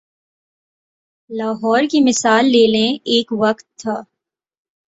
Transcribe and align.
لاہور 1.29 1.81
کی 1.91 1.99
مثال 2.01 2.45
لے 2.45 2.65
لیں، 2.67 2.91
ایک 3.05 3.33
وقت 3.39 3.65
تھا۔ 3.79 3.95